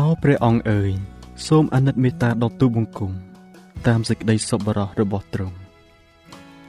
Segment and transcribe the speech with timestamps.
[0.00, 0.90] អោព្រះអង្គអើយ
[1.46, 3.12] សូមអាណិតមេត្តាដល់ទូបង្គំ
[3.86, 5.56] តាមសេចក្តីសប្បុរសរបស់ទ្រង់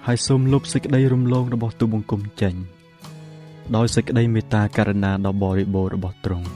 [0.06, 2.56] ហើយសូមលុបសេចក្តីរំលងរបស់ទូបង្គំចេញ
[3.76, 6.48] ដោយសេចក្តីមេត្តាករុណាដ៏បរិបូរណ៍របស់ទ្រង់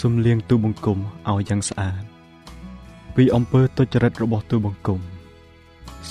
[0.00, 0.98] សូមលាងទូបង្គំ
[1.28, 2.02] ឲ្យយ៉ាងស្អាត
[3.16, 5.00] ពីអំពើទុច្ចរិតរបស់ទូបង្គំ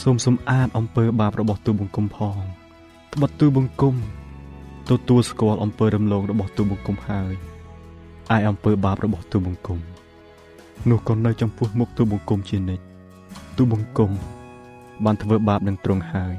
[0.01, 2.37] សូមសម្អាតអំពើបាបរបស់ទូបង្គំផង
[3.13, 3.95] ត្បិតទូបង្គំ
[4.89, 7.56] ទទួលស្គាល់អំពើរំលងរបស់ទូបង្គំហើយ
[8.31, 9.79] អាយអំពើបាបរបស់ទូបង្គំ
[10.89, 12.83] នោះក៏នៅចំពោះមុខទូបង្គំជានិច្ច
[13.57, 14.11] ទូបង្គំ
[15.03, 16.35] បានធ្វើបាបនឹងទ្រង់ហើយ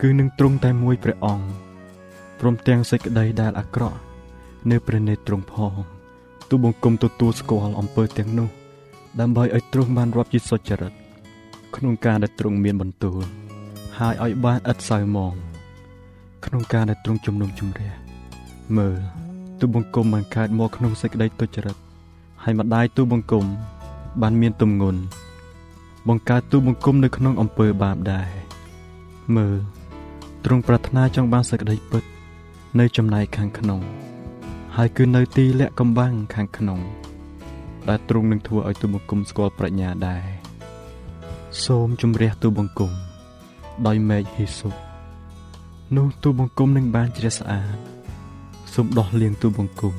[0.00, 1.46] គឺនឹងទ្រង់តែមួយព្រះអង្គ
[2.40, 3.98] ព្រមទាំងសេចក្តីដែលអាក្រក់
[4.70, 5.74] នៅព្រះនេត្រទ្រង់ផង
[6.50, 8.48] ទូបង្គំទទួលស្គាល់អំពើទាំងនោះ
[9.20, 10.92] ដើម្បីឲ្យទ្រង់បានរាប់ជាសុចរិត
[11.76, 13.22] ក្នុងការដែលទ្រង់មានបន្ទូល
[13.98, 15.34] ហើយឲ្យបានឥតសៅមង
[16.44, 17.92] ក្នុងការដែលទ្រង់ជំនុំជម្រះ
[18.76, 19.29] មើល
[19.60, 21.76] ទូបង្គំបានកើតមកក្នុងសេចក្តីទុច្ចរិត
[22.42, 23.44] ហើយម្ដាយទូបង្គំ
[24.22, 25.00] បានមានទំងន់
[26.08, 28.28] បង្កើតទូបង្គំនៅក្នុងអំពើបាបដែរ
[29.36, 29.56] មើល
[30.44, 32.04] ទ្រង់ប្រាថ្នាចង់បានសេចក្តីពិត
[32.78, 33.80] នៅចំណែកខាងក្នុង
[34.76, 36.80] ហើយគឺនៅទីលាក់កំបាំងខាងក្នុង
[37.88, 40.24] ដែលទ្រង់នឹងធ្វើឲ្យទូបង្គំស្គាល់ប្រាជ្ញាដែរ
[41.64, 42.92] សូមជំរះទូបង្គំ
[43.86, 44.74] ដោយមេឃហេសុប
[45.96, 47.89] នោះទូបង្គំនឹងបានជ្រះស្អាត
[48.74, 49.94] សូមដោះលាងទូបង្គំ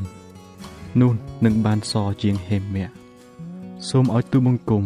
[1.01, 1.11] នោះ
[1.45, 2.89] នឹងបានសជាងហេមៈ
[3.89, 4.83] សូមឲ្យទូបង្គំ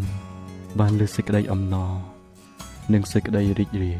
[0.79, 1.93] បានលើសេចក្តីអំណរ
[2.93, 3.99] និងសេចក្តីរីករាយ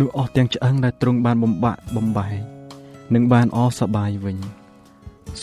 [0.00, 2.34] នោះអស់ទាំងឆ្អឹងដែលទ្រង់បានបំបាក់បំបែក
[3.14, 4.36] នឹងបានអសប្បាយវិញ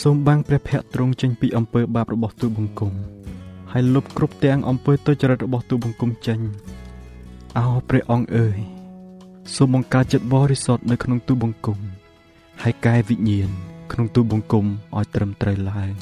[0.02, 2.92] សូមបាំងព្រះភ័ក្ត្រទ្រង់ចេញពីអំពើបាបរបស់ទូបង្គំ
[3.72, 6.40] ហើយលុបគ្រប់ទាំងអំពើទុច្ចរិតរបស់ទូបង្គំចេញ
[7.58, 8.58] អោព្រះអង្គអើយ
[9.54, 11.78] សូមបង្កើតចិត្តបរិសុទ្ធនៅក្នុងទូបង្គំ
[12.62, 13.50] ហើយកែវិញ្ញាណ
[13.92, 14.64] ក្នុងទូបង្គំ
[14.96, 15.92] ឲ្យត្រឹមត្រូវឡើង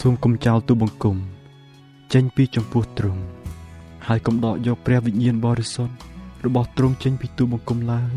[0.00, 1.16] សូមកុំចោលទូបង្គំ
[2.12, 3.22] ចេញពីចំពោះទ្រង់
[4.06, 5.94] ហើយកុំដកយកព្រះវិញ្ញាណបរិសុទ្ធ
[6.44, 8.14] របស់ទ្រង់ចេញពីទូបង្គំឡើយ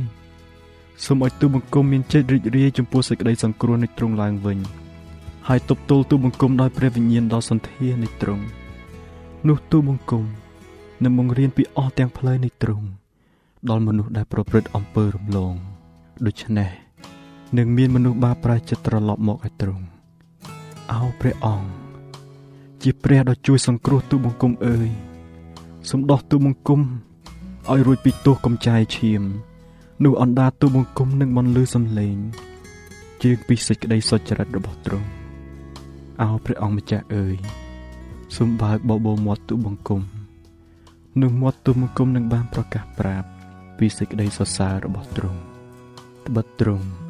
[1.05, 4.59] សូមឲ្យទូបង្គំមានចិត្តរីករាយចំពោះសេចក្តីសង្គ្រោះនៃទ្រង់ឡើងវិញ
[5.47, 8.43] ហើយទប់ទល់ទូបង្គំដោយព្រះវិញ្ញាណដ៏សន្ធានៃទ្រង់
[9.47, 10.23] នោះទូបង្គំ
[11.03, 12.87] នឹងបង្រៀនពីអស់ទាំងផ្លូវនៃទ្រង់
[13.69, 15.53] ដល់មនុស្សដែលប្រព្រឹត្តអំពើរំលង
[16.25, 16.84] ដូច្នេះ
[17.57, 19.85] នឹងមានមនុស្សបាបប្រែចិត្តត្រឡប់មកឲ្យទ្រង់
[20.91, 21.69] អោព្រះអង្គ
[22.83, 24.89] ជាព្រះដ៏ជួយសង្គ្រោះទូបង្គំអើយ
[25.91, 26.81] សំដោះទូបង្គំ
[27.71, 29.23] ឲ្យរួចពីទោសកំចាយឈាម
[30.03, 32.17] នោះអណ្ដាតទូបង្គំនឹងបន្លឺសំឡេង
[33.23, 35.07] ជាងពីសេចក្តីសុចរិតរបស់ទ្រង់
[36.21, 37.35] អោព្រះអង្គម្ចាស់អើយ
[38.35, 40.01] សូមបើកបបោមាត់ទូបង្គំ
[41.21, 43.27] នោះមាត់ទូបង្គំនឹងបានប្រកាសប្រាប់
[43.77, 45.41] ពីសេចក្តីសរសើររបស់ទ្រង់
[46.27, 47.04] ត្បិតទ្រង់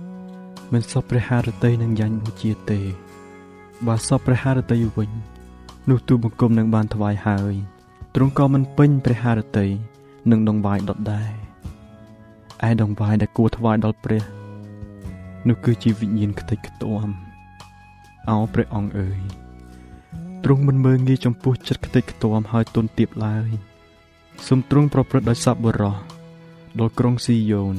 [0.73, 2.81] មិនសពព្រះハរតីនឹងយ៉ាញ់បូជាទេ
[3.87, 5.11] បើសពព្រះハរតីវិញ
[5.91, 7.55] នោះទូបង្គំនឹងបានថ្វាយហើយ
[8.15, 9.67] ទ្រង់ក៏មិនពេញព្រះハរតី
[10.31, 11.33] នឹងដងវាយដុតដែរ
[12.69, 14.25] ឯដងវាយដែលគួរថ្វាយដល់ព្រះ
[15.49, 17.09] នោះគឺជាវិញ្ញាណខ្ទេចខ្ទាំ
[18.31, 19.21] អោព្រះអង្គអើយ
[20.45, 23.49] ទ្រង់មិនមើងងាយចំពោះចិត្តខ្ទេចខ្ទាំហើយទុនទៀបឡើយ
[24.47, 25.97] សូមទ្រង់ប្រព្រឹត្តដោយសប្បុរស
[26.79, 27.77] ដល់ក្រុងស៊ីយ៉ូន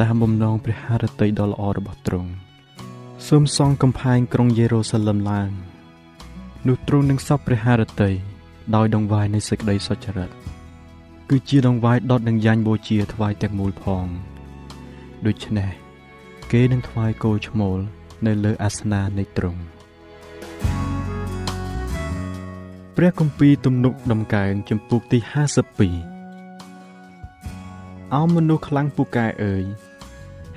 [0.00, 2.30] តាមបំណងព្រះハរតីដ៏ល្អរបស់ទ្រង់
[3.28, 5.50] សូមសង់កំផែងក្រុងយេរូសាឡឹមឡើង
[6.68, 8.10] នោះទ្រង់នឹងសពព្រះハរតី
[8.74, 10.30] ដោយដងវាយនៃសេចក្តីសុចរិត
[11.30, 14.06] គឺជាដងវាយដុតនឹងយ៉ាញ់បូជាថ្វាយទាំងមូលផង
[15.26, 15.70] ដូច្នេះ
[16.52, 17.78] គេនឹងថ្វាយគោឈ្មោល
[18.26, 19.62] នៅលើអាសនៈនៃទ្រង់
[22.96, 25.18] ព្រះគម្ពីរទំនុកដំកើងចំពុកទី
[26.06, 26.14] 52
[28.14, 29.64] អោមនុស្សខ្លាំងពូកែអើយ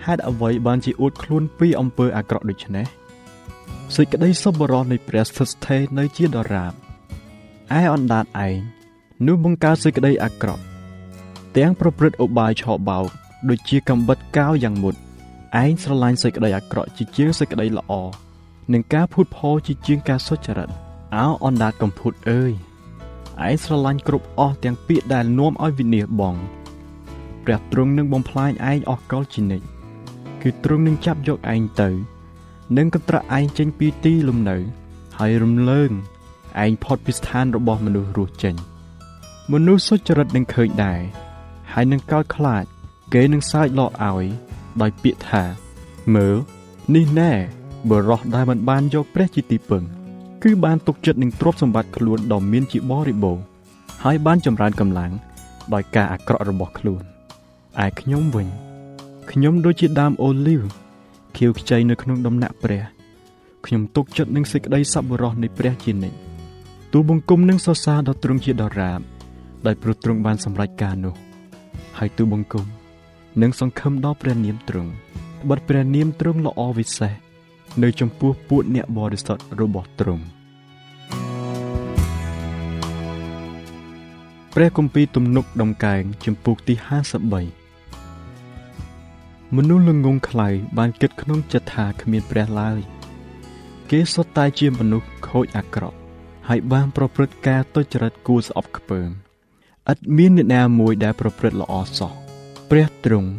[0.08, 2.86] ហេតុអ្វីបានជាអួតខ្លួនពីអំពើអាក្រក់ដូច្នេះ
[3.96, 6.74] សេចក្តីសុបរោះនៃព្រះស្ថិតស្ថេរនៅជាដរាប
[7.80, 8.56] ឯអណ្ដាតឯង
[9.28, 10.64] នោះបង្កើតសេចក្តីអាក្រក់
[11.58, 13.06] ទាំងប្រព្រឹត្តឧបាយឆោបោក
[13.50, 14.96] ដូចជាកំបិតកោយ៉ាងមុត
[15.62, 17.94] ឯងស្រឡាញ់សេចក្តីអាក្រក់ជាជាងសេចក្តីល្អ
[18.74, 20.70] និងការភូតផលជាជាងការសុចរិត
[21.16, 22.52] អោអណ្ដាតកំភុតអើយ
[23.48, 26.36] ឯងស្រឡាញ់គ្រប់អស់ទាំងពាក្យដែលនាំឲ្យវិនាសបង
[27.46, 29.77] ព្រះទ្រង់នឹងបំផ្លាញឯងអស់កលជានិច្ច
[30.42, 31.90] គឺទ្រង់នឹងចាប់យកឯងទៅ
[32.78, 34.58] នឹងកន្ត្រាក់ឯងចេញពីទីលំនៅ
[35.18, 35.92] ហើយរំលើង
[36.64, 38.56] ឯងផុតពីស្ថានរបស់មនុស្សរស់ចេញ
[39.54, 41.02] មនុស្សសុចរិតនឹងឃើញដែរ
[41.74, 42.64] ហើយនឹងកោតខ្លាច
[43.14, 44.26] គេនឹងសើចលោកឲ្យ
[44.82, 45.44] ដោយពាក្យថា
[46.16, 46.36] មើល
[46.96, 47.32] នេះណែ
[47.90, 49.84] បរោះដែលមិនបានយកព្រះជាទីពឹង
[50.44, 53.44] គឺបានទុកចិត្តនឹងទ្រព្យសម្បត្តិខ្លួនដ៏មានជាបរិបូរណ៍
[54.04, 55.12] ហើយបានចម្រើនកម្លាំង
[55.74, 57.04] ដោយការអាក្រក់របស់ខ្លួន
[57.86, 58.48] ឯខ្ញុំវិញ
[59.32, 60.62] ខ្ញុំដូចជាដើមអូលីវ
[61.38, 62.84] ខៀវខ្ចីនៅក្នុងដំណាក់ព្រះ
[63.66, 66.18] ខ្ញុំទុកចិត្តនឹងសេចក្តីសប្បុរសនៃព្រះជានិច្ច
[66.94, 69.00] ទូបង្គំនឹងសរសើរដល់ទ្រង់ជាដរាប
[69.66, 71.16] ដោយព្រោះទ្រង់បានសម្រេចការនោះ
[71.98, 72.66] ហើយទូបង្គំ
[73.42, 74.92] នឹងសង្ឃឹមដល់ព្រះនាមទ្រង់
[75.50, 77.14] បិទព្រះនាមទ្រង់ល្អវិសេស
[77.84, 80.24] នៅចំពោះពួកអ្នកបរិសុទ្ធរបស់ទ្រង់
[84.54, 87.67] ព្រះគម្ពីរទំនុកដំកើងចំពុកទី53
[89.56, 92.80] មនុស្សល្ងងខ្លៅបានគិតក្នុងចិត្តថាគ្មានព្រះឡើយ
[93.90, 95.98] គេសុទ្ធតែជាមនុស្សខូចអាក្រក់
[96.48, 99.10] ហើយបានប្រព្រឹត្តការទុច្ចរិតគួរស្អប់ខ្ពើម
[99.92, 102.12] ឥតមានអ្នកណាមួយដែលប្រព្រឹត្តល្អសោះ
[102.70, 103.30] ព្រះទ្រង់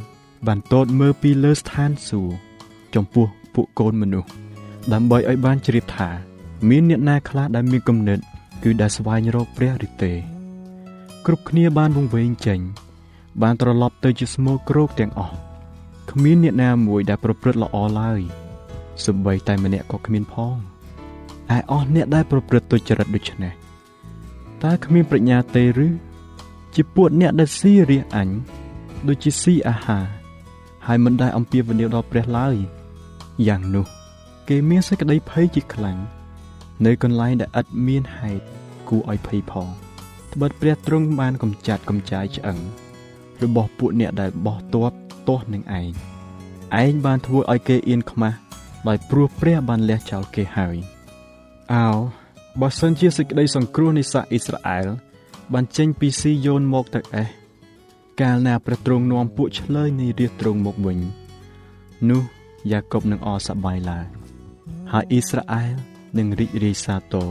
[0.46, 2.34] បានទតមើលពីលើស្ថានសួគ៌
[2.94, 4.30] ចំពោះពួកកូនមនុស្ស
[4.92, 6.08] ដើម្បីឲ្យបានជ្រាបថា
[6.68, 8.18] មានអ្នកណាខ្លះដែលមានគំនិត
[8.62, 10.12] គឺដែលស្វែងរកព្រះឬទេ
[11.26, 12.60] គ្រប់គ្នាបានវង្វេងចេញ
[13.42, 15.47] បានត្រឡប់ទៅជាស្មោក្រោកទាំងអស់
[16.10, 18.20] គ្មានអ្នកណាមួយដែលប្រព្រឹត្តល្អឡើយ
[19.06, 20.56] សម្បីតែម្នាក់ក៏គ្មានផង
[21.56, 23.52] ឯអស់អ្នកដែលប្រព្រឹត្តទុច្ចរិតដូច្នេះ
[24.64, 25.88] តើគ្មានប្រាជ្ញាទេឬ
[26.74, 28.28] ជាពួកអ្នកដែលស៊ីរះអញ
[29.08, 30.06] ដូចជាស៊ីអាហារ
[30.86, 32.56] ហើយមិនដែលអំពាវនាវដល់ព្រះឡើយ
[33.48, 33.86] យ៉ាងនោះ
[34.48, 35.98] គេមានសេចក្តីភ័យជាខ្លាំង
[36.86, 38.44] នៅកន្លែងដែលឥតមានហេតុ
[38.88, 39.68] គួរឲ្យភ័យផង
[40.32, 42.58] ត្បិតព្រះទ្រង់បានកំចាត់កំចាយឆ្អឹង
[43.42, 44.92] របស់ពួកអ្នកដែលបោះទ័ព
[45.28, 45.90] ទាស់នឹងឯង
[46.82, 48.36] ឯងបានធ្វើឲ្យគេអៀនខ្មាស់
[48.88, 50.76] ដោយព្រោះព្រះបានលះចោលគេហើយ
[51.74, 51.88] អោ
[52.60, 54.86] បើសិនជាសេចក្តីសង្គ្រោះនៃសាសអ៊ីស្រាអែល
[55.52, 57.28] បានចេញពីស៊ីយ៉ូនមកទៅអេស
[58.20, 60.98] កាលណាព្រះទ្រង់នាំពួកឆ្លើយនៃរាជទ្រង់មកវិញ
[62.10, 62.22] នោះ
[62.70, 64.06] យ៉ាកុបនឹងអសប្បាយឡើង
[64.92, 65.74] ហើយអ៊ីស្រាអែល
[66.18, 67.30] នឹងរីករាយសាទរ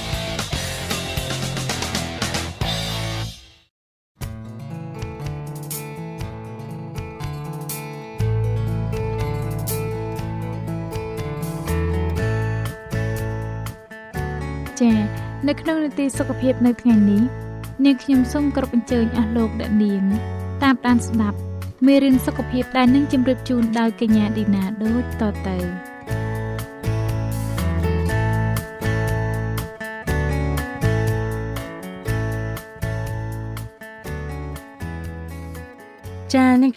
[16.01, 17.21] នៅក្នុងនីតិសុខភាពនៅថ្ងៃនេះ
[17.85, 20.03] នាងខ្ញុំសូមគោរពអញ្ជើញអស់លោកអ្នកនាង
[20.63, 21.37] តាមដានស្ដាប់
[21.85, 25.90] មេរៀនសុខភាពដែលនឹងជម្រាបជូនដោយកញ្ញាឌីណាដូចតទៅ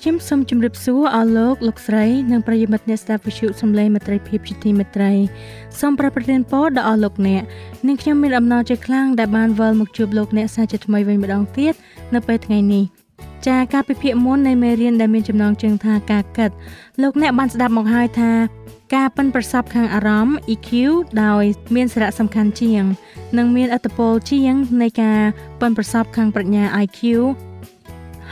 [0.03, 5.13] ចា៎អ្នកខ្ញុំសូមជម្រាបសួរអស់លោកលោកស្រីនិងប្រិយមិត្តអ្នកស្ដាប់វិទ្យុសំឡេងមេត្រីភាពជាទីមេត្រី
[5.81, 7.43] សូមប្រប្រទានពរដល់អស់លោកអ្នក
[7.87, 11.75] និងខ្ញុំមានអំណរជាខ្លាំងដែលបានវិលមកជួបលោកអ្នកសាជាថ្មីវិញម្ដងទៀត
[12.15, 12.85] នៅពេលថ្ងៃនេះ
[13.47, 16.51] ចាការពិភាក្សាមុននៃមេរៀនដែលមានចំណងជើងថាការគិត
[17.03, 18.33] លោកអ្នកបានស្ដាប់មកហើយថា
[18.95, 20.71] ការប៉ិនប្រសពខាងអារម្មណ៍ EQ
[21.23, 21.45] ដោយ
[21.77, 22.85] មានសារៈសំខាន់ជាង
[23.39, 25.21] និងមានអត្តពលជាងនៃការ
[25.61, 27.01] ប៉ិនប្រសពខាងប្រាជ្ញា IQ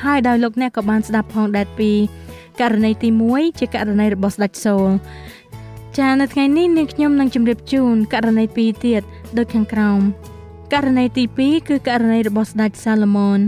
[0.05, 1.91] ហើយដោយលោកអ្នកក៏បានស្ដាប់ផងដែរពី
[2.61, 4.89] ករណីទី1ជាករណីរបស់ស្ដេចសូល
[5.99, 9.03] ចានៅថ្ងៃនេះនាងខ្ញុំនឹងជម្រាបជូនករណី2ទៀត
[9.39, 10.01] ដូចខាងក្រោម
[10.73, 13.41] ករណីទី2គឺករណីរបស់ស្ដេចសាឡូមោន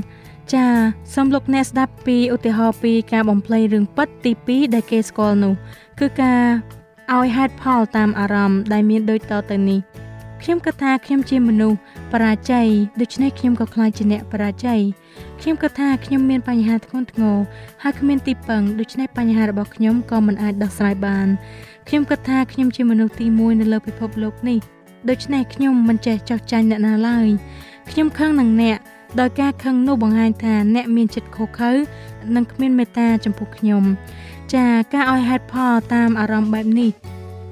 [0.55, 0.67] ចា
[1.15, 5.55] សូមលោកអ្នកស្ដាប់ពីឧទាហរណ៍ពីការបំភ្លៃរឿងពិតទី2ដែលគេស្គាល់នោះ
[6.01, 6.43] គឺការ
[7.15, 9.81] ឲ្យហេតុផលតាមអារម្មណ៍ដែលមានដូចតទៅនេះ
[10.43, 11.79] ខ្ញុំគិតថាខ្ញុំជាមនុស្ស
[12.13, 12.67] បរាជ័យ
[13.01, 14.81] ដូច្នេះខ្ញុំក៏ខ្លាចជាអ្នកបរាជ័យ
[15.47, 17.37] ខ្ញុំគិតថាខ្ញុំមានបញ្ហាធ្ងន់ធ្ងរ
[17.83, 21.27] ហើយគ្មានទីពឹងដូច្នេះបញ្ហារបស់ខ្ញុំក៏មិនអាចដោះស្រាយបាន
[21.89, 24.59] ខ្ញុំគិតថាខ្ញុំជាមនុស្សទី1នៅលើពិភពលោកនេះ
[25.09, 27.29] ដូច្នេះខ្ញុំមិនចេះចោះចាញ់អ្នកណាឡើយ
[27.91, 28.79] ខ្ញុំខឹងនឹងអ្នក
[29.21, 31.73] ដោយការខឹងនោះបង្ហាញថាអ្នកមានចិត្តខុសខើ
[32.35, 33.83] និងគ្មានមេត្តាចំពោះខ្ញុំ
[34.55, 36.91] ចាការឲ្យហេតុផលតាមអារម្មណ៍បែបនេះ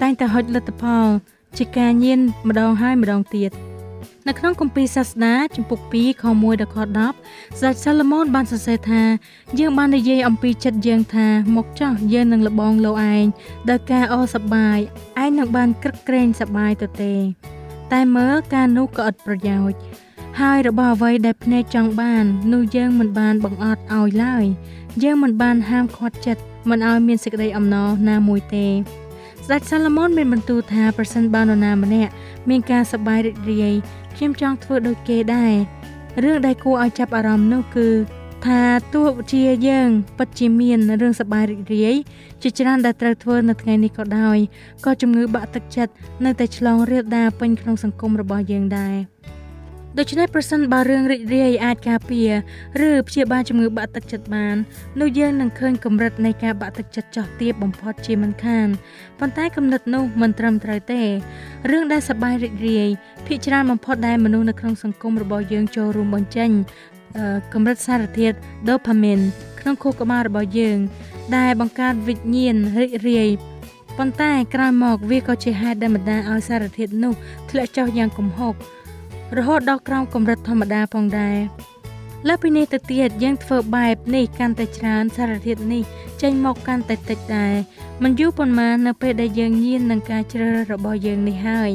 [0.01, 1.07] តែងតែហុចលទ្ធផល
[1.59, 3.53] ជាការញៀនម្ដងហើយម្ដងទៀត
[4.29, 9.03] នៅក្នុងគម្ពីរសាស្តាចំពុក2ខ1ដល់ខ10ស្ដេចសាឡូមោនបានសរសេរថា
[9.59, 11.27] យើងបាននិយាយអំពីចិត្តយើងថា
[11.57, 13.25] មកចោះយើងនឹងលបងលោឯង
[13.71, 14.79] ដោយការអសប្បាយ
[15.23, 17.15] ឯងនឹងបានក្រឹកក្រែងសប្បាយទៅទេ
[17.93, 19.79] តែមើលការនោះក៏ឥតប្រយោជន៍
[20.41, 24.45] ហើយរបស់អ្វីដែលភ្នែកចង់បាននោះយើងមិនបានបង្អត់ឲ្យឡើយ
[25.03, 28.69] យើងមិនបានហាមឃាត់ចិត្តមិនឲ្យមានសេចក្តីអំណរណាមួយទេ
[29.47, 32.13] ស្ដេចសាឡូមោនមានបន្ទូលថាប្រសិនបើនរណាម្នាក់
[32.49, 33.75] មានការសប្បាយរីករាយ
[34.17, 35.55] ខ្ញុំចង់ធ្វើដូចគេដែរ
[36.23, 37.89] រឿងដែលគួរឲ្យចាប់អារម្មណ៍នោះគឺ
[38.45, 38.63] ថា
[38.95, 39.89] ទោះជាយើង
[40.19, 41.97] ពិតជាមានរឿងសប្បាយរីករាយ
[42.43, 44.39] ជាច្រើនដែលត្រូវធ្វើនៅថ្ងៃនេះក៏ដោយ
[44.85, 45.93] ក៏ជំងឺបាក់ទឹកចិត្ត
[46.25, 48.97] នៅតែឆ្លងរាលដាលពេញក្នុងសង្គមរបស់យើងដែរ
[49.99, 52.31] ដូច្នេះប្រសិនបើរឿងរីករាយអាចការពារ
[52.89, 54.57] ឬព្យាបាលជំងឺបាក់ទឹកចិត្តបាន
[55.01, 58.69] នោះយើងនឹងឃើញកម្រិតនៃការបាក់ទឹកចិត្តចោះទាបបំផុតជាមិនខាន
[59.19, 61.03] ប៉ុន្តែគំនិតនោះមិនត្រឹមត្រូវទេ
[61.71, 62.89] រឿងដែលសប្បាយរីករាយ
[63.27, 66.51] ភាគច្រើនបំផុតដែលមនុស្សនៅក្នុងសង្គមរបស់យើងចូលរួមបញ្ចេញ
[67.55, 68.37] កម្រិតសារធាតុ
[68.69, 69.25] dopamine
[69.61, 70.79] ក្នុងខួរក្បាលរបស់យើង
[71.37, 73.29] ដែលបង្កើតវិញ្ញាណរីករាយ
[73.99, 77.13] ប៉ុន្តែក្រោយមកវាក៏ជាហេតុដែលបណ្ដាលឲ្យសារធាតុនោះ
[77.51, 78.55] ធ្លាក់ចុះយ៉ាងគំហុក
[79.39, 81.39] រហូតដល់ក្រោមកម្រិតធម្មតាផងដែរ
[82.29, 85.83] លើពីនេះទៅទៀតយើងធ្វើបែបនេះកាន់តែច្រើនសារធាតុនេះ
[86.23, 87.55] ចេញមកកាន់តែតិចដែរ
[88.03, 91.71] មិនយូរប៉ុន្មាននៅពេលដែលយើងញៀននឹងការជ្រើសរើសរបស់យើងនេះហើយ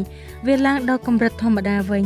[0.48, 2.06] វាឡើងដល់កម្រិតធម្មតាវិញ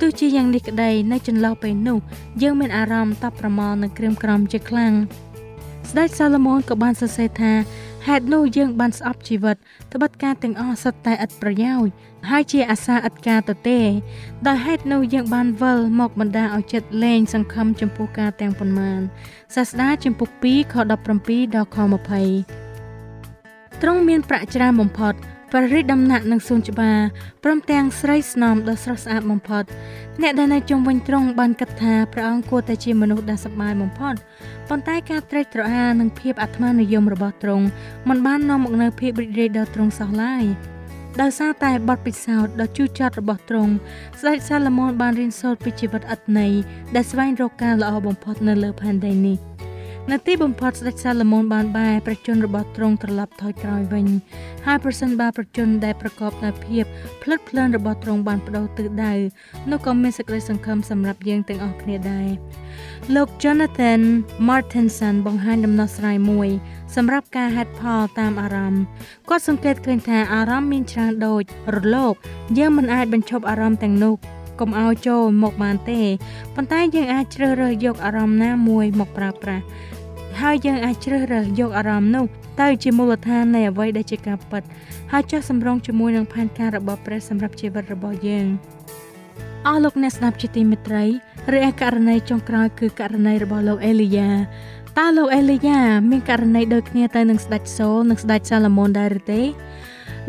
[0.00, 1.98] ទោះជាយ៉ាងនេះក្តីនៅចន្លោះពេលនោះ
[2.42, 4.94] យើងមានអារម្មណ៍តប់ប្រមល់នឹងក្រៀមក្រំជាខ្លាំង
[5.90, 7.52] ស្ដេចសាឡូមោនក៏បានសរសេរថា
[8.06, 9.56] ហេតុនោះយើងបានស្អប់ជីវិត
[9.92, 11.90] ត្បិតការទាំងអស់សុទ្ធតែឥតប្រយោជន៍
[12.30, 13.80] ហើយជាអាសាឥតការទៅទេ
[14.46, 19.00] ដោយហេតុនោះយើងបានវិលមកបណ្ដាឲ្យចិត្តលែងសង្ឃឹមចំពោះការទាំងប៉ុន្មាន
[19.54, 20.92] សាស្តាចំពុក2ខ17ដ
[21.62, 21.82] ល់ខ20
[23.82, 25.14] ទ្រង់មានប្រាក់ច្រើនបំផុត
[25.54, 26.98] ព្រះរាជដំណាក់នឹងសួនច្បារ
[27.44, 29.64] ព្រមទាំងស្រីស្នំដ៏ស្រស់ស្អាតបំផុត
[30.22, 34.14] អ្នកដែលនៅជុំវិញទ្រង់បានគិតថាព្រះអង្គគួរតែជាមនុស្សដែលសប្បាយបំផុត
[34.68, 37.66] ប៉ុន្តែការត្រេកត្រអាលនិងភាពអាត្មានិយមរបស់ទ្រង់
[38.08, 40.44] មិនបាននាំមកនូវភាពរីករាយដល់ទ្រង់សោះឡើយ
[41.20, 43.72] ដោយសារតែបទពិសោធន៍ដ៏ជូរចត់របស់ទ្រង់
[44.20, 46.52] ស្ដេចសាឡូមោនបានរៀនសូត្រពីជីវិតឥតន័យ
[46.94, 49.38] ដែលស្វែងរកការល្អបំផុតនៅលើផែនដីនេះ។
[50.10, 54.06] នៅទីបំផុតស្ដេចសាឡូមោនបានបែរប្រជជនរបស់ទ្រង់ត្រឡប់ថយក្រោយវិញ
[54.66, 56.84] ហើយប្រសិនបើប្រជជនដែលប្រកបដោយភាព
[57.22, 59.12] ផ្លិតផ្លន់របស់ទ្រង់បានបដូរទិសដៅ
[59.70, 62.28] នោះក៏មានសេចក្តីសង្ឃឹមសម្រាប់យើងទាំងអស់គ្នាដែរ
[63.14, 64.02] លោក Jonathan
[64.48, 66.48] Martinson បង្ហាញដំណោះស្រាយមួយ
[66.96, 68.82] សម្រាប់ការហេតុផលតាមអារម្មណ៍
[69.28, 71.42] គាត់សង្កេតឃើញថាអារម្មណ៍មានច្រើនដូច
[71.74, 72.14] រលក
[72.58, 74.14] យើងមិនអាចបញ្ឈប់អារម្មណ៍ទាំងនោះ
[74.62, 76.00] កុំឲ្យចូលមកបានទេ
[76.54, 79.64] ប៉ុន្តែយើងអាចជ្រើសរើសយកអារម្មណ៍ណាមួយមកប្រើប្រាស់
[80.40, 82.24] ហើយយើងអាចជ្រើសរើសយកអារម្មណ៍នោះ
[82.60, 84.62] ទៅជាមូលដ្ឋាននៃអ្វីដែលជាការពិត
[85.12, 88.46] ហើយចុះសម្រងជាមួយនឹងផែនការរបស់ព្រះសម្រាប់ជីវិតរបស់យើង
[89.66, 91.04] អស់លោកអ្នកស្ដាប់ជាទីមេត្រី
[91.54, 94.30] ឬឯករណីចុងក្រោយគឺករណីរបស់លោកអេលីយ៉ា
[94.98, 99.42] តើលោកអេលីយ៉ាមានករណីដូចគ្នាទៅនឹងស្ដេចសូលនិងស្ដេចសាឡូមោនដែរឬទេ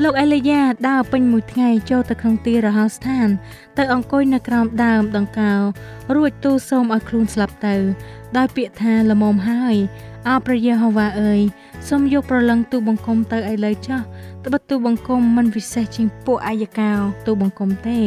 [0.01, 3.27] លោកអេលីយ៉ាដើរពេញមួយថ្ងៃចូលទៅក្នុងទីរហោស្ថាន
[3.77, 5.53] ទៅអង្គុយនៅក្រោមដើមដង្កោ
[6.15, 7.75] រួចទូលសូមឲ្យខ្លួនស្លាប់ទៅ
[8.37, 9.75] ដោយពាក្យថាល្មមហើយ
[10.27, 11.41] អោព្រះយេហូវ៉ាអើយ
[11.89, 13.99] សូមយកប្រឡឹងទូបង្គំទៅឥឡូវចុះ
[14.45, 16.91] ត្បិតទូបង្គំមិនពិសេសជាងពួកអាយកោ
[17.25, 17.99] ទូបង្គំទេ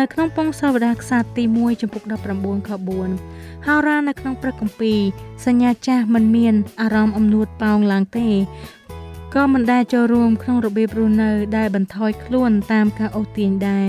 [0.00, 2.02] នៅក្នុងពងសាវតាខ្សាទី1ចំពុក
[2.36, 2.70] 19ខ
[3.18, 5.00] 4ហោរានៅក្នុងព្រះគម្ពីរ
[5.46, 8.28] សញ្ញាចាស់មិនមានអារម្មណ៍អំនួតប៉ោងឡើងទេ
[9.34, 13.86] ក៏មិនដែលចូលរួមក្នុងរបៀបរស់នៅដែលបន្ថយខ្លួនតាមការអូសទាញដែរ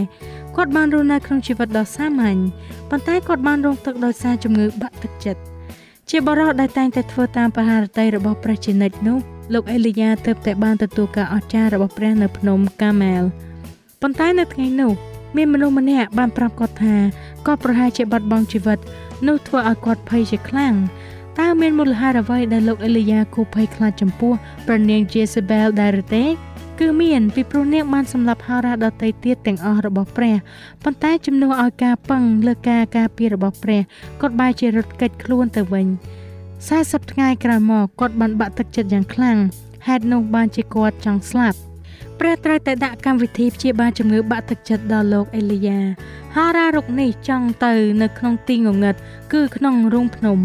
[0.55, 2.39] គាត់បានរស់នៅក្នុងជីវិតដ៏សាមញ្ញ
[2.89, 5.41] ប៉ុន្តែគាត់បានរងទឹកដោយសារជំងឺបាក់ទឹកចិត្ត
[6.09, 9.17] ជាបរិសុទ្ធដែលតែងតែធ្វើតាមបហារតីរបស់ព្រះជានិច្ចនោះ
[9.53, 13.23] លោកអេលីយ៉ាទើបតែបានទទួលការអស្ចារ្យរបស់ព្រះនៅភ្នំកាមែល
[14.01, 14.91] ប៉ុន្តែនៅថ្ងៃនោះ
[15.35, 16.95] មានមនុស្សម្នាក់បានប្រាប់គាត់ថា
[17.45, 18.79] គាត់ប្រហែលជាបាត់បង់ជីវិត
[19.27, 20.73] នោះធ្វើឲ្យគាត់ភ័យជាខ្លាំង
[21.37, 24.33] តើមានមូលហេតុអ្វីដែលលោកអេលីយ៉ាគូភ័យខ្លាចចំពោះ
[24.65, 26.25] ព្រះនាងជាសេបែលដែរឬទេ
[26.79, 30.35] គឺមានពីព្រោះនាងបានសម្លាប់ហោរាដតីទៀតទាំងអស់របស់ព្រះ
[30.83, 33.81] ប៉ុន្តែជំនួសឲ្យការពឹងលើការការពាររបស់ព្រះ
[34.21, 35.87] គាត់បែរជារត់គេចខ្លួនទៅវិញ
[36.49, 39.37] 40ថ្ងៃក្រោយមកគាត់បានបាក់ទឹកចិត្តយ៉ាងខ្លាំង
[39.87, 41.57] ហេតុនោះបានជាគាត់ចង់ស្លាប់
[42.19, 45.79] ព្រះត្រូវតែដាក់កម្មវិធីព្យាបាលជំងឺបាក់ទឹកចិត្តដល់លោកអេលីយ៉ា
[46.35, 48.95] ហារ៉ារុកនេះចង់ទៅនៅក្នុងទីងងឹត
[49.33, 50.37] គឺក្នុងរូងភ្នំ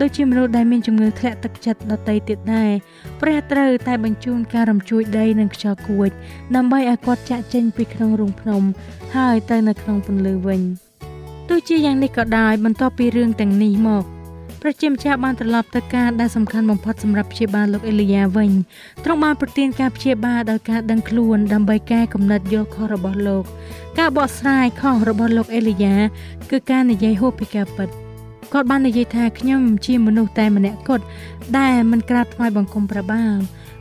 [0.00, 2.70] ដូចជាមនុស្សដែលមានជំងឺធ្លាក់ទឹកចិត្តដតីទៀតដែរ
[3.20, 6.10] ព្រះត្រូវតែបញ្ជូនការរំជួយដីនិងខ្យល់គួច
[6.56, 8.62] ដើម្បីឲ្យគាត់ចាក់ចេញពីក្នុងរូងភ្នំ
[9.16, 10.60] ហើយទៅនៅក្នុងពន្លឺវិញ
[11.48, 14.04] ទោះជាយ៉ាងនេះក៏ដោយបន្ទាប់ពីរឿងទាំងនេះមក
[14.64, 18.50] ព្រះជាម្ចាស់បានត្រឡប់ទៅការដែលសំខាន់បំផុតសម្រាប់ព្យាបាលលោកអេលីយ៉ាវិញ
[19.04, 23.44] ទ្រង់បានប្រទានការព្យាបាលដោយការដឹងខ្លួនដើម្បីកែកំណត់យល់ខុសរបស់លោក
[23.98, 25.96] ការបកស្រាយខុសរបស់លោកអេលីយ៉ា
[26.50, 27.88] គឺការនិយាយហួសពីការពិត
[28.52, 31.04] គាត់បាននិយាយថាខ្ញុំជាមនុស្សតែម្នាក់គត់
[31.58, 33.38] ដែលមិនក្រាបថ្វាយបង្គំព្រះបាទ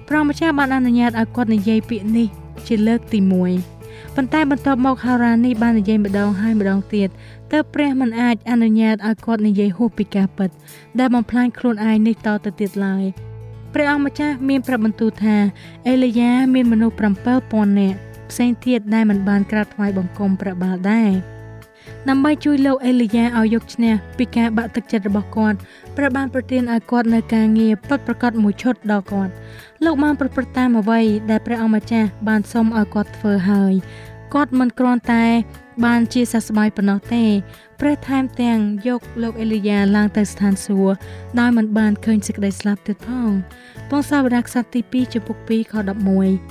[0.08, 2.28] ព្រះម្ចាស់បានអនុញ្ញាតឲ្យគាត់និយាយពាក្យនេះ
[2.68, 3.32] ជាលើកទី1
[4.16, 7.10] ប៉ុន្តែបន្ទាប់មកហារ៉ានេះបាននិយាយម្ដងហើយម្ដងទៀត
[7.52, 10.50] ទើបព្រះមិនអាចអនុញ្ញាតឲ្យគាត់និយាយហួសពីការពិត
[11.00, 13.04] ដែលបំផ្លាញខ្លួនឯងនេះតទៅទៀតឡើយ
[13.74, 15.36] ព្រះអង្គម្ចាស់មានប្រាប់បន្ទូលថា
[15.88, 16.96] អេលីយ៉ាមានមនុស្ស
[17.38, 17.98] 7000នាក់
[18.32, 21.12] ផ្សេងទៀតដែលមិនបានក្រាបថ្វាយបង្គំព្រះបាលដែរ
[22.10, 25.58] ដើម្បីជួយលោកអេលីយ៉ាឲ្យយកឈ្នះពីការបាក់ទឹកចិត្តរបស់គាត់
[25.98, 29.32] ព្រះបានប្រទានឲ្យគាត់នៅការងារពិតប្រាកដមួយឈុតដល់គាត់
[29.86, 33.74] លោកបានប្រព្រឹត្តតាមអ្វីដែលព្រះអង្គម្ចាស់បានសុំឲ្យគាត់ធ្វើហើយ
[34.34, 35.26] គាត់មិនគ្រាន់តែ
[35.86, 37.24] បានជាសះស្បើយប៉ុណ្ណោះទេ
[37.80, 40.96] ព្រះថែមទាំងយកលោកអេលីយ៉ាឡើងទៅស្ថានសួគ៌
[41.40, 43.32] ដោយមិនបានឃើញសេចក្តីស្លាប់ទៀតផង
[43.90, 45.74] ពងសាវតារខ្សត្រទី2ចំពុក2ខ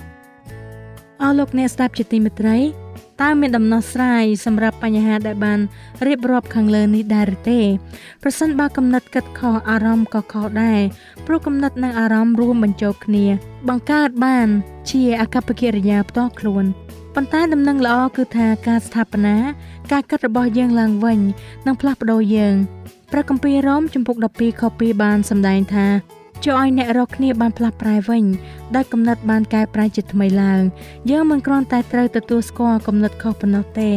[0.09, 2.59] 11អស់លោកអ្នកស្ដាប់ជាទីមេត្រី
[3.23, 5.61] តើមានដំណោះស្រាយសម្រាប់បញ្ហាដែលបាន
[6.07, 7.61] រៀបរាប់ខាងលើនេះដែរឬទេ
[8.23, 10.81] ប្រសិនបើកំណត់គិតខុសអារម្មណ៍ក៏ខុសដែរ
[11.27, 13.27] ព្រោះកំណត់និងអារម្មណ៍រួមបញ្ចូលគ្នា
[13.69, 14.49] បង្កើតបាន
[14.91, 16.65] ជាអកប្បកិរិយាផ្ទាល់ខ្លួន
[17.21, 19.37] ប៉ុន្តែដំណឹងល្អគឺថាការស្ថាបនា
[19.93, 21.21] ការគិតរបស់យើងឡើងវិញ
[21.67, 22.55] នឹងផ្លាស់ប្ដូរយើង
[23.13, 25.87] ព្រះគម្ពីររ៉ូមជំពូក12ខ2បានសម្ដែងថា
[26.45, 28.25] ជួយឲ្យអ្នករកគ្នាបានផ្លាស់ប្រែវិញ
[28.75, 30.63] ដោយគំនិតបានកែប្រែជាថ្មីឡើង
[31.11, 33.89] យើងមិនគ្រាន់តែត្រូវទទួលស្គាល់គំនិតខុសប៉ុណ្ណោះទេ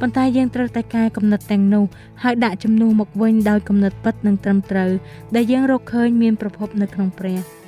[0.00, 1.84] ប៉ុន្តែយើងត្រូវតែកែគំនិតទាំងនោះ
[2.22, 4.90] ហើយដាក់ជំនួសមកវិញដោយគំនិតពិតនិងត្រឹមត្រូវ
[5.34, 7.40] ដែលយើងរកឃើញមានប្រភពនៅក្នុងព្រះ។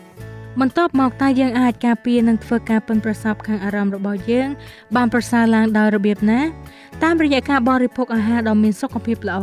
[0.60, 4.48] បន្ទាប់មកតើយើងអាចការពារនិងធ្វើការពឹងប្រសពខាងអារម្មណ៍របស់យើង
[4.96, 6.40] បានប្រសើរឡើងដោយរបៀបណា
[7.02, 9.38] តាមរយៈការបរិភោគអាហារដ៏មានសុខភាពល្អ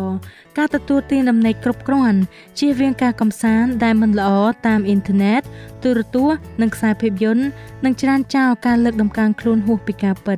[0.58, 2.20] ការទទួលទានដំណេកគ្រប់គ្រាន់
[2.60, 4.32] ជៀសវាងការកំសាន្តដែលមិនល្អ
[4.68, 5.42] តាមអ៊ីនធឺណិត
[5.84, 7.46] ទូរទស្សន៍និងខ្សែភាពយន្ត
[7.86, 10.38] និងច្រានចោលការលើកដំកើងខ្លួនហួសពីការពិត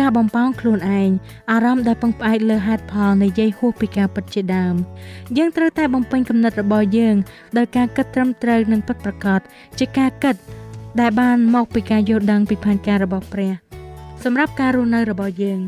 [0.00, 1.10] ការបំផោងខ្លួនឯង
[1.50, 4.74] អារម្មណ៍ដែលពឹងផ្អែកលើហេតុផលនៃយាយហួសពីការពិតជាដើម
[5.36, 7.16] យើងត្រូវតែបំពេញគំនិតរបស់យើង
[7.58, 9.40] ដោយការគិតត្រឹមត្រូវនិងពិតប្រាកដ
[9.78, 10.36] ជាការគិត
[11.00, 13.52] ដែលបានមកពីការយល់ដឹងពីផែនការរបស់ព្រះ
[14.24, 15.60] សម្រាប់ការរស់នៅរបស់យើង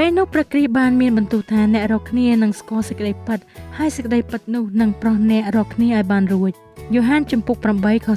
[0.00, 3.38] ពេលនោះព្រះគ្រីស្ទបានមានបន្ទូលថាអ្នករកគ្នានឹងស្គាល់សេចក្តីពិត
[3.78, 6.52] ហើយសេចក្តីពិតនោះនឹងប្រោះអ្នករកគ្នាឲ្យបានរួច
[6.94, 8.08] យូហានចំពុក8ខ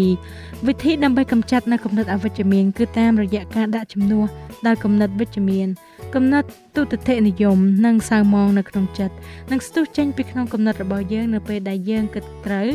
[0.00, 4.26] 32វិធីដើម្បីកម្ចាត់នៅគំនិតអវិជ្ជមានគឺតាមរយៈការដាក់ជំនួស
[4.66, 5.68] ដោយគំនិតវិជ្ជមាន
[6.14, 6.44] គំនិត
[6.76, 9.14] ទុតិធិនិយមនិងសៅមងនៅក្នុងចិត្ត
[9.50, 12.68] និងស្ទុះចេញពីក្នុងគំនិតរបស់យើងនៅពេលដែលយើងគិតត្រូវ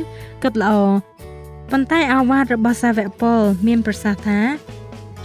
[0.44, 0.74] គិតល្អ
[1.72, 4.40] ប៉ុន្តែអាវ៉ាតរបស់សាវកពលមានប្រសាសន៍ថា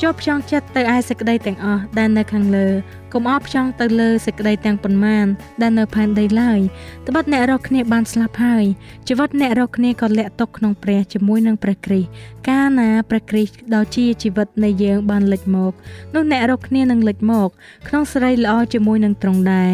[0.01, 2.69] ជាប់ផ្ចង់ចិត្តទៅឯសេចក្តីទាំងអស់ដែលនៅខាងលើ
[3.13, 5.27] កុំអោបផ្ចង់ទៅលើសេចក្តីទាំងប៉ុន្មាន
[5.63, 6.61] ដែលនៅផែនដីឡើយ
[7.09, 8.65] ត្បិតអ្នករកគ្នាបានស្លាប់ហើយ
[9.09, 12.09] ជីវិតអ្នករកគ្នាក៏លាក់ទុកក្នុងព្រះជាមួយនឹងព្រះគ្រីស្ទ
[12.49, 15.73] កាលណាព្រះគ្រីស្ទដ៏ជាជីវិតនៃយើងបានលេចមក
[16.15, 17.49] នោះអ្នករកគ្នានឹងលេចមក
[17.89, 19.71] ក្នុងសេរីល្អជាមួយនឹងទ្រង់ដែរ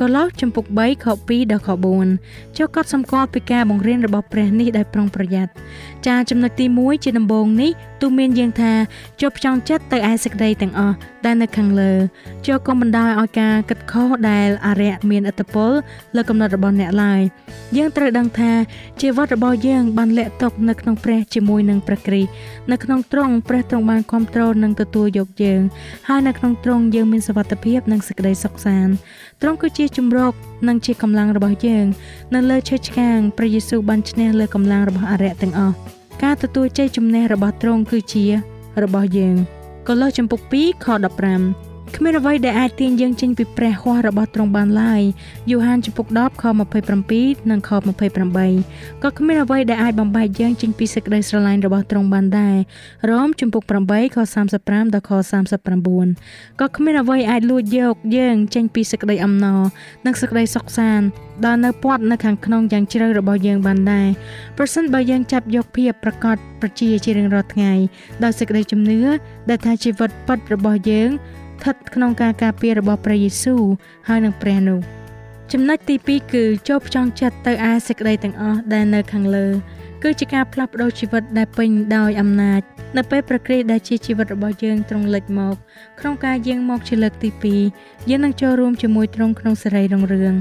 [0.00, 1.68] កឡោសចំពុក3ខ2ដល់ខ
[2.12, 5.52] 4ចូលកត់សម្គាល់ពីការបង្រៀនរបស់ព្រះនេះដោយប្រុងប្រយ័ត្ន
[6.06, 7.70] ចាចំណុចទី1ជាដំបូងនេះ
[8.00, 8.72] ទូមានយើងថា
[9.20, 11.92] ចូលផ្ចង់ចិត្តទៅឯសេចក្តីទាំងអស់ដែលនៅខាងលើ
[12.46, 15.70] ចូលកុំបណ្ដោយឲ្យការគិតខុសដែលអរិយមានឥទ្ធិពល
[16.16, 17.20] លើកំណត់របស់អ្នកឡើយ
[17.76, 18.52] យើងត្រូវដឹងថា
[19.00, 22.30] ជីវិតរបស់យើងបានលាក់ទុកនៅក្នុងព្រះជាមួយនឹងព្រះគ្រីស្ទ
[22.70, 25.62] នៅក្នុងទ្រង់ព្រះទ្រង់បានគ្រប់គ្រងនិងទទួលយកយើង
[26.08, 28.92] ហើយនៅក្នុងទ្រង់យើងមានសុវត្ថិភាពនិងសេចក្តីសុខសាន្ត
[29.42, 30.32] ទ្រង់គឺជាជំរក
[30.68, 31.86] និងជាកម្លាំងរបស់យើង
[32.34, 35.74] នៅលើឈើឆ្កាងព្រះយេស៊ូវបានឈ្នះលើកម្លាំងរបស់អរិយទាំងអស់
[36.22, 38.24] ការទទួលជ័យជំនះរបស់ទ្រង់គឺជា
[38.84, 39.57] របស់យើង
[39.90, 40.86] កូឡូសចំពុក2ខ
[41.28, 45.02] 15 គ្មានអ្វីដែលអាចទាញយើងចេញពីព្រះហស្ថរបស់ទ្រង់បានឡើយ
[45.50, 46.44] យូហានចំពុក10ខ
[46.96, 47.70] 27និងខ
[48.36, 52.56] 28ក៏គ្មានអ្វីដែលអាចបំបែកយើងចេញពីសេចក្តីស្រឡាញ់របស់ទ្រង់បានដែរ
[53.10, 54.16] រ៉ូមចំពុក8ខ
[54.54, 55.10] 35ដល់ខ
[55.86, 59.60] 39ក៏គ្មានអ្វីអាចលួចយកយើងចេញពីសេចក្តីអំណរ
[60.06, 61.06] និងសេចក្តីសុខសាន្ត
[61.44, 64.08] ដែលនៅព័ទ្ធនៅខាងក្នុងយ៉ាងជ្រៅរបស់យើងបានដែរ
[64.58, 67.72] ប្រសិនបើយើងចាប់យកភាពប្រកបប្រជាជារៀងរាល់ថ្ងៃ
[68.24, 69.00] ដោយសេចក្តីជំនឿ
[69.48, 71.10] ដែលថាជីវិតពិតរបស់យើង
[71.58, 73.62] ស្ថិតក្នុងការការពាររបស់ព្រះយេស៊ូវ
[74.08, 74.78] ហើយនឹងព្រះនោះ
[75.52, 79.46] ចំណុចទី2គឺចូលផ្ចង់ចិត្តទៅឯសេចក្តីទាំងអស់ដែលនៅខាងលើ
[80.02, 82.60] គឺជាការផ្លាស់ប្ដូរជីវិតដែលពេញដោយអំណាច
[82.96, 85.54] នៅពេលប្រក្រេដែលជាជីវិតរបស់យើងទ្រង់លេចមក
[86.00, 87.30] ក្នុងការយាងមកជាលើកទី
[87.70, 90.34] 2យើងនឹងចូលរួមជាមួយទ្រង់ក្នុងសេរីរុងរឿង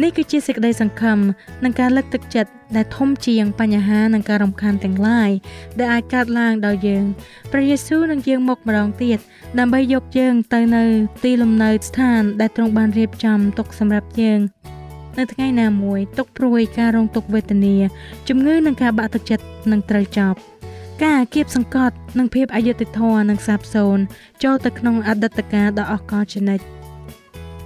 [0.00, 1.18] នេះគឺជាសេចក្តីសង្ឃឹម
[1.64, 5.30] និងការលើកទឹកចិត្តដែលធំជាងបញ្ហានិងការរំខានទាំងឡាយ
[5.78, 7.04] ដែលអាចកើតឡើងដោយយើង
[7.52, 9.18] ព្រះយេស៊ូវនឹងយាងមកម្ដងទៀត
[9.58, 10.82] ដើម្បីយកយើងទៅនៅ
[11.24, 14.40] ទីលំនៅស្ថានដែលទ្រង់បានរៀបចំទុកសម្រាប់យើង
[15.18, 17.76] នៅថ្ងៃណាមួយទុកព្រួយការរងទុក្ខវេទនា
[18.28, 20.38] ជំងឺនិងការបាក់ទឹកចិត្តនឹងត្រូវចប់
[21.04, 24.02] ការគៀបសង្កត់និងភាពអយុត្តិធម៌នឹងសាបសូន្យ
[24.42, 26.64] ចូលទៅក្នុងអតីតកាលដ៏អស់កលជានិច្ច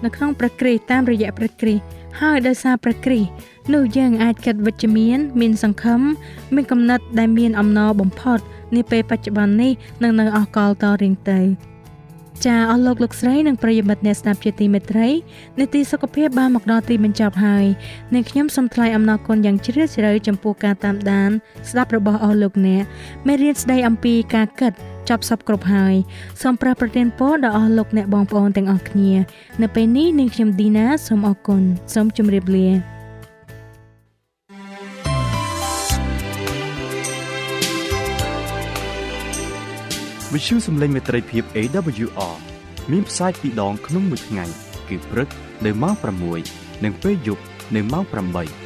[0.05, 1.83] នៅក្នុងព្រះគ្រីស្ទតាមរយៈព្រះគ្រីស្ទ
[2.21, 3.31] ហើយដោយសារព្រះគ្រីស្ទ
[3.75, 6.01] នោះយើងអាចគិតវិជ្ជមាន មានសង្ឃឹម
[6.55, 8.39] មានគំនិតដែលមានអំណរបំផុត
[8.77, 11.41] នាពេលបច្ចុប្បន្ននេះនិងនៅអស់កលតរៀងទៅ
[12.45, 15.09] ចាអស់លោកលោកស្រីនិងប្រិយមិត្តអ្នកស្ដាប់ជាទីមេត្រី
[15.61, 17.67] នេតិសុខភាពបានមកដល់ទីបញ្ចប់ហើយ
[18.15, 21.31] នាងខ្ញុំសូមថ្លែងអំណរគុណយ៉ាងជ្រាលជ្រៅចំពោះការតាមដាន
[21.71, 22.83] ស្ដាប់របស់អស់លោកអ្នក
[23.27, 24.73] មេរៀនស្ដីអំពីការគិត
[25.11, 25.95] ចប់សពគ្រប់ហើយ
[26.43, 29.13] សូមប្រះប្រទានពរដល់អស់លោកអ្នកបងប្អូនទាំងអស់គ្នា
[29.63, 31.63] នៅពេលនេះនាងខ្ញុំឌីណាសូមអរគុណ
[31.95, 32.69] សូមជម្រាបលា
[40.33, 42.37] វិទ្យុសំឡេងមេត្រីភាព AWR
[42.93, 44.45] មានផ្សាយពីរដងក្នុងមួយថ្ងៃ
[44.89, 45.29] គឺព្រឹក
[45.65, 45.95] នៅម៉ោង
[46.39, 47.43] 6និងពេលយប់
[47.75, 48.66] នៅម៉ោង8